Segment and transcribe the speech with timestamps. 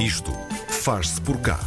[0.00, 0.32] Isto
[0.66, 1.60] faz-se por cá.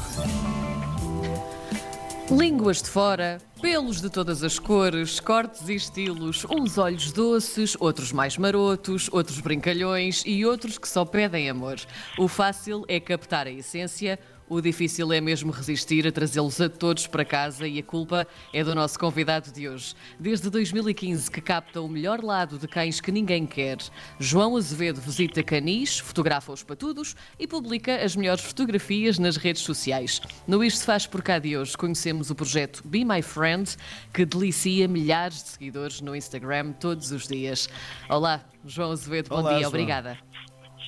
[2.31, 8.11] Línguas de fora, pelos de todas as cores, cortes e estilos, uns olhos doces, outros
[8.11, 11.75] mais marotos, outros brincalhões e outros que só pedem amor.
[12.17, 14.17] O fácil é captar a essência,
[14.53, 18.63] o difícil é mesmo resistir a trazê-los a todos para casa e a culpa é
[18.63, 19.95] do nosso convidado de hoje.
[20.19, 23.77] Desde 2015 que capta o melhor lado de cães que ninguém quer.
[24.19, 30.21] João Azevedo visita canis, fotografa-os para todos e publica as melhores fotografias nas redes sociais.
[30.47, 33.75] No Isto Faz Por Cá de hoje conhecemos o projeto Be My Friend,
[34.13, 37.67] que delicia milhares de seguidores no Instagram todos os dias.
[38.07, 39.69] Olá, João Azevedo, bom Olá, dia, João.
[39.69, 40.19] obrigada.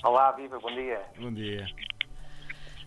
[0.04, 1.02] Olá, viva, bom dia.
[1.20, 1.66] Bom dia.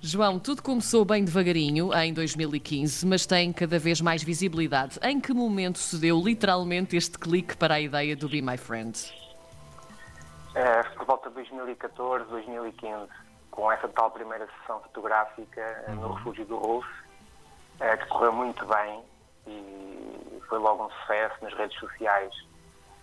[0.01, 4.97] João, tudo começou bem devagarinho em 2015, mas tem cada vez mais visibilidade.
[5.02, 8.97] Em que momento se deu literalmente este clique para a ideia do Be My Friend?
[10.55, 13.11] Eh, por volta de 2014, 2015,
[13.51, 16.87] com essa tal primeira sessão fotográfica eh, no refúgio do Rolf,
[17.80, 19.03] eh, que correu muito bem
[19.48, 22.33] e foi logo um sucesso nas redes sociais.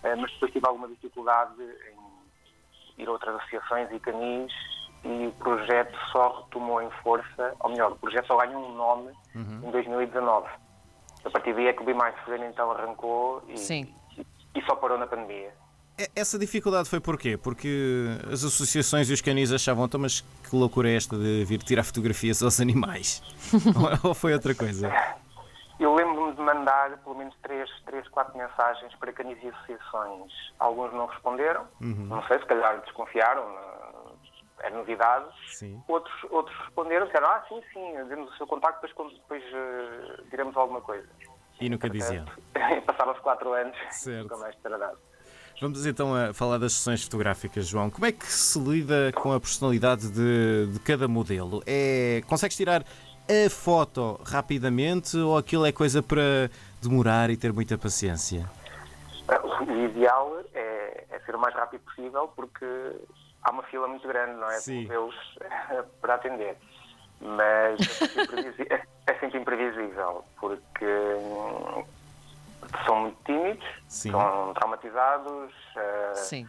[0.02, 4.75] Eh, mas depois tive alguma dificuldade em ir a outras associações e canis
[5.06, 9.12] e o projeto só retomou em força, ou melhor, o projeto só ganhou um nome
[9.34, 10.48] em 2019.
[11.24, 13.92] A partir daí é que o Be Friend então arrancou e, Sim.
[14.16, 15.52] e, e só parou na pandemia.
[16.14, 17.38] Essa dificuldade foi porquê?
[17.38, 21.62] Porque as associações e os canis achavam, então, mas que loucura é esta de vir
[21.62, 23.22] tirar fotografias aos animais?
[24.04, 24.92] Ou- foi outra coisa?
[25.80, 30.32] Eu lembro-me de mandar pelo menos três, três, quatro mensagens para canis e associações.
[30.58, 33.42] Alguns não responderam, não sei, se calhar desconfiaram,
[34.62, 35.26] é novidade.
[35.48, 35.82] Sim.
[35.88, 40.56] Outros, outros responderam, disseram, ah, sim, sim, demos o seu contacto, depois, depois eh, diremos
[40.56, 41.06] alguma coisa.
[41.60, 42.26] E nunca diziam.
[42.86, 44.22] Passaram-se quatro anos, Certo.
[44.22, 44.98] nunca mais terá dado.
[45.60, 47.88] Vamos então a falar das sessões fotográficas, João.
[47.88, 51.62] Como é que se lida com a personalidade de, de cada modelo?
[51.66, 56.50] É, consegues tirar a foto rapidamente ou aquilo é coisa para
[56.82, 58.48] demorar e ter muita paciência?
[59.28, 62.66] O ideal é, é ser o mais rápido possível, porque
[63.46, 64.58] há uma fila muito grande, não é?
[64.58, 64.80] Sim.
[64.80, 65.14] De modelos
[66.00, 66.56] para atender.
[67.20, 71.84] Mas é sempre, imprevisi- é- imprevisível, porque hum,
[72.84, 74.10] são muito tímidos, Sim.
[74.10, 75.52] são traumatizados,
[76.14, 76.46] Sim.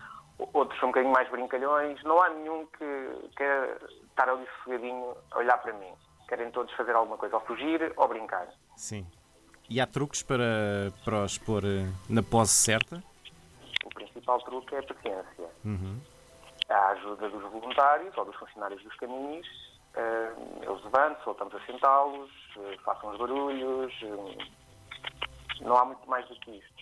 [0.53, 2.01] outros são um bocadinho mais brincalhões.
[2.03, 3.77] Não há nenhum que queira
[4.09, 5.91] estar ali sossegadinho a olhar para mim.
[6.27, 8.47] Querem todos fazer alguma coisa, ou fugir ou brincar.
[8.75, 9.07] Sim.
[9.69, 10.43] E há truques para,
[11.05, 13.01] para os pôr eh, na pose certa?
[13.85, 15.45] O principal truque é a paciência.
[15.63, 15.97] Uhum.
[16.69, 19.47] A ajuda dos voluntários ou dos funcionários dos caminhos.
[19.95, 23.93] eh, eles levantam, voltamos a sentá-los, eh, façam os barulhos.
[24.03, 24.47] eh,
[25.61, 26.76] não há muito mais do que isto.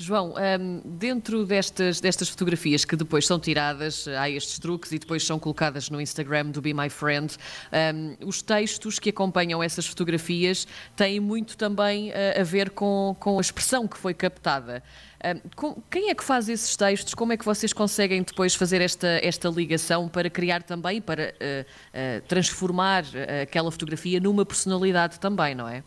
[0.00, 5.26] João, hum, dentro destas, destas fotografias que depois são tiradas, há estes truques e depois
[5.26, 10.68] são colocadas no Instagram do Be My Friend, hum, os textos que acompanham essas fotografias
[10.94, 14.84] têm muito também eh, a ver com, com a expressão que foi captada.
[15.24, 17.12] Hum, com- quem é que faz esses textos?
[17.12, 21.66] Como é que vocês conseguem depois fazer esta, esta ligação para criar também, para eh,
[21.92, 23.02] eh, transformar
[23.42, 25.82] aquela fotografia numa personalidade também, não é?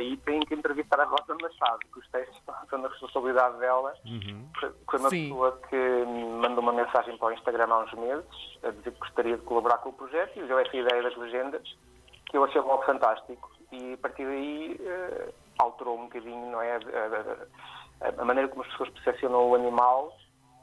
[0.00, 2.40] Aí tem que entrevistar a Rosa Machado, que os textos
[2.70, 3.92] são da responsabilidade dela.
[4.90, 5.24] Foi uma Sim.
[5.28, 8.24] pessoa que me mandou uma mensagem para o Instagram há uns meses
[8.62, 11.62] a dizer que gostaria de colaborar com o projeto e deu essa ideia das legendas,
[12.30, 13.50] que eu achei logo fantástico.
[13.72, 16.78] E a partir daí eh, alterou um bocadinho não é, a,
[18.08, 20.16] a- a maneira como as pessoas percepcionam o animal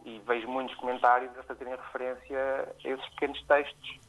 [0.04, 4.00] e vejo muitos comentários a fazerem referência a esses pequenos textos.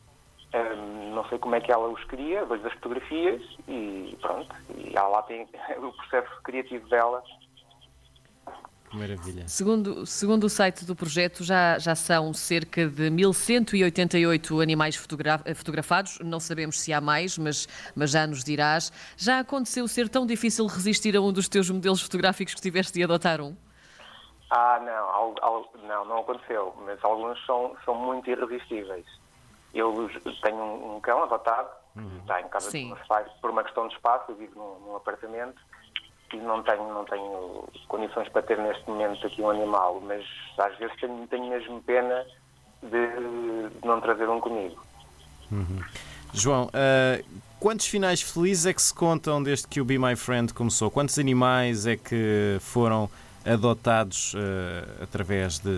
[1.14, 4.54] Não sei como é que ela os cria, vejo as fotografias e pronto.
[4.76, 5.42] E ela lá tem
[5.78, 7.22] o processo criativo dela.
[8.90, 9.46] Que maravilha.
[9.46, 16.18] Segundo, segundo o site do projeto, já, já são cerca de 1188 animais fotogra- fotografados.
[16.20, 18.90] Não sabemos se há mais, mas, mas já nos dirás.
[19.14, 23.04] Já aconteceu ser tão difícil resistir a um dos teus modelos fotográficos que tiveste de
[23.04, 23.54] adotar um?
[24.50, 29.04] Ah, não, al- al- não, não aconteceu, mas alguns são, são muito irresistíveis.
[29.74, 30.10] Eu
[30.42, 31.68] tenho um, um cão adotado,
[32.20, 32.88] está em casa Sim.
[32.88, 35.60] dos meus pais, por uma questão de espaço, eu vivo num, num apartamento
[36.32, 40.24] e não tenho, não tenho condições para ter neste momento aqui um animal, mas
[40.58, 42.26] às vezes tenho, tenho mesmo pena
[42.82, 44.80] de, de não trazer um comigo.
[46.32, 47.24] João, eh,
[47.58, 50.90] quantos finais felizes é que se contam desde que o Be My Friend começou?
[50.90, 53.08] Quantos animais é que foram
[53.46, 55.70] adotados eh, através de,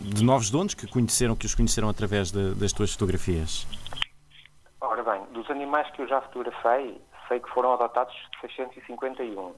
[0.00, 3.66] de novos donos que conheceram, que os conheceram através de- das tuas fotografias?
[4.80, 9.52] Ora bem, dos animais que eu já fotografei, sei que foram adotados 651.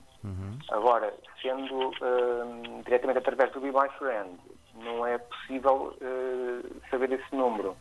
[0.71, 4.31] Agora, sendo hum, diretamente através do Be My Friend,
[4.75, 6.61] não é possível eh,
[6.91, 7.77] saber esse número.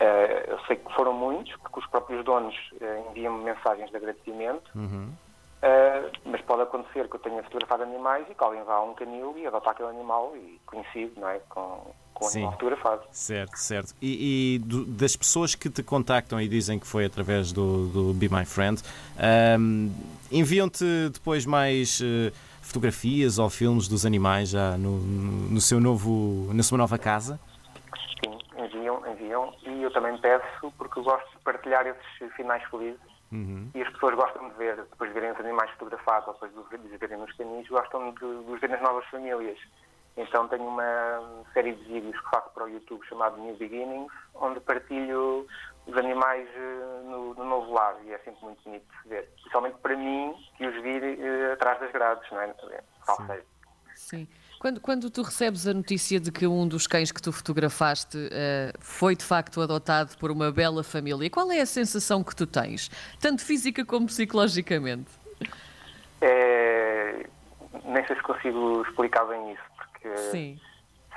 [0.00, 4.70] Uh, eu sei que foram muitos, porque os próprios donos uh, enviam-me mensagens de agradecimento,
[4.74, 5.12] Uhum.
[5.62, 8.94] Uh, mas pode acontecer que eu tenha fotografado animais e que alguém vá a um
[8.94, 11.38] canil e adotar aquele animal e conhecido, não é?
[11.48, 12.38] Com, com o Sim.
[12.38, 13.02] animal fotografado.
[13.12, 13.94] Certo, certo.
[14.00, 18.12] E, e do- das pessoas que te contactam e dizem que foi através do, do
[18.14, 18.80] Be My Friend,
[19.18, 19.88] ahm,
[20.30, 26.62] enviam-te depois mais eh, fotografias ou filmes dos animais já no, no seu novo, na
[26.62, 27.40] sua nova casa?
[28.24, 29.52] Sim, enviam, enviam.
[29.66, 33.00] E eu também peço, porque eu gosto de partilhar esses finais felizes.
[33.32, 33.70] Uhum.
[33.74, 36.58] E as pessoas gostam de ver, depois de verem os animais fotografados, ou depois de
[36.88, 39.58] os verem nos caminhos, gostam de, de os ver nas novas famílias.
[40.16, 44.60] Então tenho uma série de vídeos que faço para o YouTube chamado New Beginnings, onde
[44.60, 45.46] partilho
[45.86, 49.30] os animais eh, no, no novo lar e é sempre muito bonito de ver.
[49.34, 52.54] Principalmente para mim, que os vi eh, atrás das grades, não é?
[53.06, 53.44] Falseiro.
[53.94, 54.28] Sim.
[54.60, 58.74] Quando, quando tu recebes a notícia de que um dos cães que tu fotografaste eh,
[58.78, 62.90] foi de facto adotado por uma bela família, qual é a sensação que tu tens,
[63.18, 65.10] tanto física como psicologicamente?
[66.20, 67.26] É,
[67.86, 70.60] nem sei se consigo explicar bem isso, porque Sim.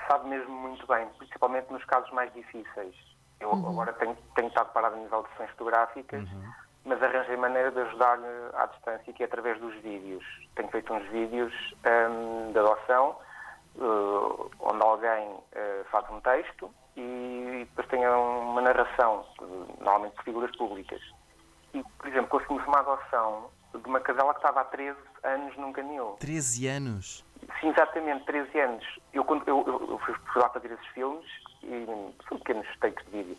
[0.08, 2.96] sabe mesmo muito bem, principalmente nos casos mais difíceis.
[3.42, 6.30] Eu agora tenho, tenho estado parado a nível de sessões fotográficas,
[6.86, 10.24] mas arranjei maneira de ajudar-lhe à distância, que é através dos vídeos.
[10.56, 11.54] Tenho feito uns vídeos
[12.10, 13.18] hum, de adoção,
[13.80, 19.26] eh, onde alguém eh, faz um texto e depois tem uma narração,
[19.80, 21.02] normalmente por figuras públicas.
[21.74, 25.74] E, por exemplo, conseguimos uma adoção de uma cadela que estava há 13 anos num
[25.74, 26.18] canil.
[26.20, 27.26] 13 anos.
[27.60, 29.00] Sim, exatamente, 13 anos.
[29.12, 31.26] Eu, quando, eu, eu, fui lá fazer esses filmes,
[31.64, 31.86] e
[32.30, 33.38] são pequenos takes de vídeo,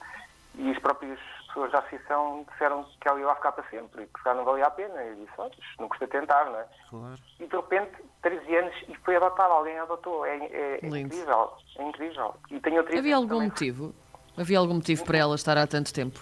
[0.56, 4.06] e as próprias pessoas da associação disseram que ela ia lá ficar para sempre, e
[4.06, 4.94] que se calhar não valia a pena.
[5.02, 6.64] Eu disse, olha, não custa tentar, não é?
[6.90, 7.18] Claro.
[7.40, 7.92] E de repente,
[8.22, 10.24] 13 anos, e foi adotado, alguém adotou.
[10.26, 12.34] É, é- é incrível, é incrível.
[12.50, 13.48] E tenho outro Havia algum também.
[13.48, 13.94] motivo?
[14.36, 16.18] Havia algum motivo para ela estar há tanto tempo?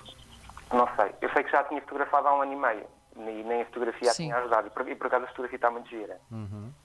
[0.72, 1.14] Não sei.
[1.20, 2.86] Eu sei que já tinha fotografado há um ano e meio.
[3.14, 4.66] E nem a fotografia a tinha ajudado.
[4.68, 6.18] E por, e por acaso a fotografia está muito gira.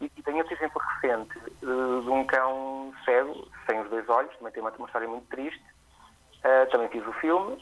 [0.02, 1.66] E, e tenho outro exemplo recente eh,
[2.04, 4.36] de um cão cego, sem os dois olhos.
[4.38, 5.64] Também tem uma, uma história muito triste.
[6.44, 7.58] Eh, também fiz o filme.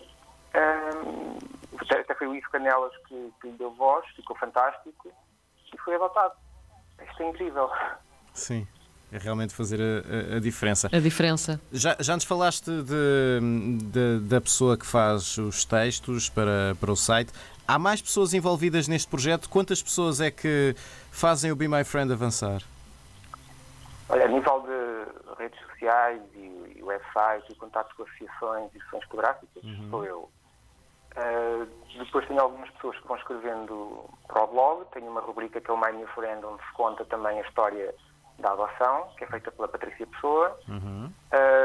[0.54, 0.90] Eh,
[2.00, 4.06] até, foi o Ivo Canelas que, que lhe deu voz.
[4.16, 5.12] Ficou fantástico.
[5.74, 6.34] E foi adotado.
[7.10, 7.70] Isto é incrível.
[8.34, 8.68] Sim.
[9.12, 10.90] É realmente fazer a, a- a diferença.
[10.92, 11.62] A diferença?
[11.72, 13.40] Já, já nos falaste de,
[13.92, 17.32] de- da pessoa que faz os textos para, para o site.
[17.68, 19.50] Há mais pessoas envolvidas neste projeto?
[19.50, 20.76] Quantas pessoas é que
[21.12, 22.62] fazem o Be My Friend avançar?
[24.10, 29.64] Olha, a nível de redes sociais e websites e contatos com associações e sessões fotográficas,
[29.90, 30.30] sou eu.
[31.18, 31.66] Uh,
[31.98, 34.86] depois tenho algumas pessoas que vão escrevendo para o blog.
[34.92, 37.96] Tenho uma rubrica que é o My New Friend, onde se conta também a história
[38.40, 40.60] da adoção, que é feita pela Patrícia Pessoa.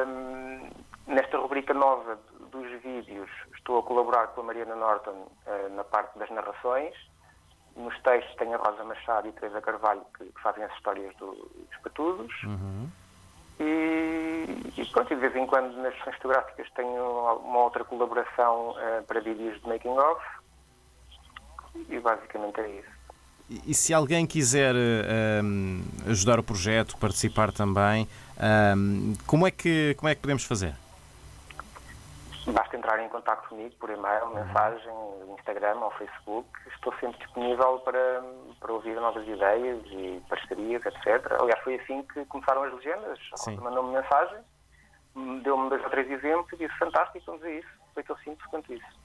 [0.07, 0.71] Um,
[1.09, 2.17] nesta rubrica nova
[2.53, 6.95] dos vídeos, estou a colaborar com a Mariana Norton uh, na parte das narrações.
[7.75, 11.15] Nos textos tenho a Rosa Machado e a Teresa Carvalho que, que fazem as histórias
[11.17, 12.33] do- dos patudos.
[13.59, 13.63] E,
[14.77, 19.21] e pronto, de vez em quando nas sessões fotográficas tenho uma outra colaboração eh, para
[19.21, 20.21] vídeos de making of.
[21.89, 23.01] E basicamente é isso.
[23.49, 28.09] E, e se alguém quiser eh, um, ajudar o projeto, participar também,
[28.77, 30.75] um, como, é que, como é que podemos fazer?
[32.91, 34.93] Entrar em contato comigo por e-mail, mensagem,
[35.39, 36.49] Instagram ou Facebook.
[36.75, 38.21] Estou sempre disponível para,
[38.59, 41.25] para ouvir novas ideias e parcerias, etc.
[41.41, 43.21] Aliás, foi assim que começaram as legendas.
[43.61, 44.39] Mandou-me mensagem,
[45.45, 47.69] deu-me dois ou três exemplos e disse fantástico, vamos a isso.
[47.95, 49.01] Foi tão simples quanto isso.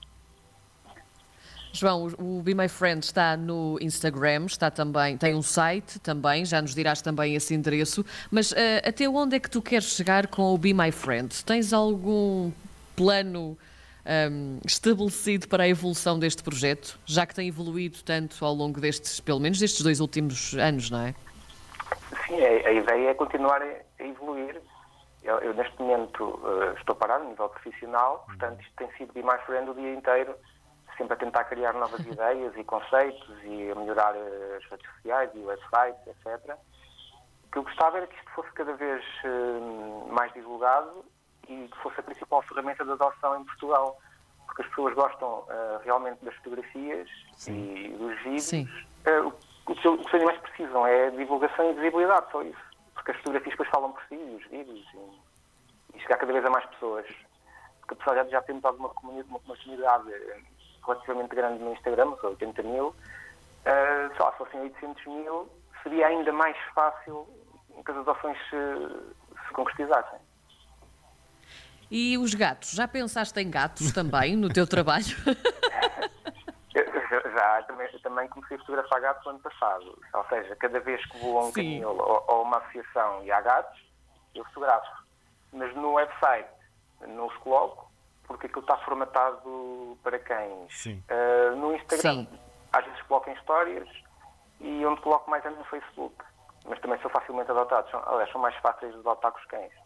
[1.71, 6.60] João, o Be My Friend está no Instagram, está também, tem um site também, já
[6.60, 10.55] nos dirás também esse endereço, mas eh, até onde é que tu queres chegar com
[10.55, 11.45] o Be My Friend?
[11.45, 12.51] Tens algum
[12.95, 13.55] plano
[14.05, 19.19] ahm, estabelecido para a evolução deste projeto, já que tem evoluído tanto ao longo destes,
[19.19, 21.15] pelo menos destes dois últimos anos, não é?
[22.27, 24.62] Sim, a, a ideia é continuar a, a evoluir.
[25.24, 29.24] Eu, eu, neste momento eh, estou parado a nível profissional, portanto isto tem sido Be
[29.24, 30.35] My Friend o dia inteiro,
[30.97, 35.39] sempre a tentar criar novas ideias e conceitos e a melhorar as redes sociais e
[35.39, 36.55] o website, etc.
[37.45, 41.03] O que eu gostava era que isto fosse cada vez eh, mais divulgado
[41.47, 43.99] e que fosse a principal ferramenta de adoção em Portugal,
[44.45, 47.09] porque as pessoas gostam eh, realmente das fotografias
[47.47, 48.43] e dos vídeos.
[48.43, 48.67] Sim.
[49.05, 52.65] Eh, o, o que o que os animais precisam é divulgação e visibilidade, só isso.
[52.93, 56.49] Porque as fotografias depois falam por si, os vídeos, e, e chegar cada vez a
[56.49, 57.05] mais pessoas.
[57.79, 60.39] Porque o pessoal já, temos alguma comunidade, uma, uma comunidade eh,
[60.85, 62.95] relativamente grande no Instagram, são 80 mil.
[63.63, 65.49] Sei lá, se fossem 800 mil,
[65.81, 67.27] seria ainda mais fácil
[67.83, 70.19] que as adoções se, se concretizassem.
[71.97, 72.71] E os gatos?
[72.71, 75.05] Já pensaste em gatos também no teu trabalho?
[76.75, 79.97] Já, também, também comecei a fotografar gatos no ano passado.
[80.13, 83.31] Ou seja, cada vez que vou a um canil ou, ou a uma associação e
[83.31, 83.81] há gatos,
[84.35, 84.91] eu fotografo.
[85.53, 86.49] Mas no website
[87.07, 87.89] não os coloco,
[88.25, 90.73] porque aquilo está formatado para cães.
[90.73, 91.01] Sim.
[91.07, 92.39] Ah, no Instagram, Sim.
[92.73, 93.87] às vezes coloco em histórias
[94.59, 96.15] e onde coloco mais é no Facebook.
[96.65, 97.89] Mas também são facilmente adotados.
[97.89, 99.85] São, aliás, são mais fáceis de adotar que os cães.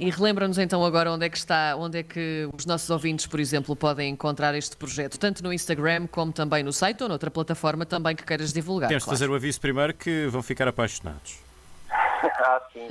[0.00, 3.40] E relembra-nos então agora onde é que está, onde é que os nossos ouvintes, por
[3.40, 7.84] exemplo, podem encontrar este projeto, tanto no Instagram como também no site ou noutra plataforma
[7.84, 8.88] também que queiras divulgar.
[8.88, 9.18] Temos de claro.
[9.18, 11.40] fazer o aviso primeiro que vão ficar apaixonados.
[11.90, 12.86] ah, sim.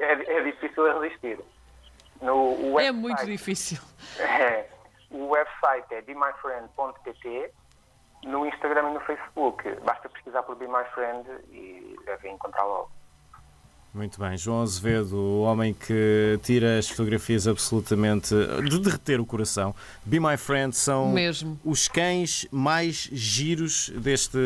[0.00, 1.38] É, é- é difícil resistir.
[2.20, 3.78] No, o É website- muito difícil.
[4.18, 4.66] É,
[5.10, 7.50] o website é bemyfriend.pt,
[8.24, 9.62] no Instagram e no Facebook.
[9.84, 12.90] Basta pesquisar por Be My Friend e devem encontrar logo.
[13.94, 18.34] Muito bem, João Azevedo, o homem que tira as fotografias absolutamente
[18.68, 19.74] de derreter o coração.
[20.02, 21.60] Be My Friend são Mesmo.
[21.62, 24.38] os cães mais giros deste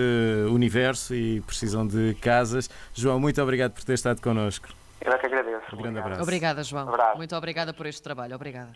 [0.51, 2.69] universo e precisam de casas.
[2.93, 4.69] João, muito obrigado por ter estado connosco.
[5.01, 5.57] Eu é que agradeço.
[5.59, 5.99] Um grande Obrigado.
[6.07, 6.23] abraço.
[6.23, 6.89] Obrigada, João.
[6.89, 7.17] Abraço.
[7.17, 8.35] Muito obrigada por este trabalho.
[8.35, 8.71] Obrigada.